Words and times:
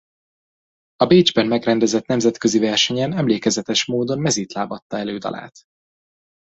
A 0.95 1.05
Bécsben 1.05 1.47
megrendezett 1.47 2.05
nemzetközi 2.05 2.59
versenyen 2.59 3.13
emlékezetes 3.17 3.85
módon 3.85 4.19
mezítláb 4.19 4.71
adta 4.71 4.97
elő 4.97 5.17
dalát. 5.17 5.59